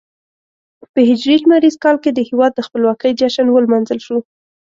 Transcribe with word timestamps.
په 0.93 0.99
هجري 1.09 1.35
لمریز 1.43 1.75
کال 1.83 1.95
کې 2.03 2.11
د 2.13 2.19
هېواد 2.29 2.51
د 2.55 2.59
خپلواکۍ 2.67 3.11
جشن 3.19 3.47
ولمانځل 3.51 3.99
شو. 4.05 4.17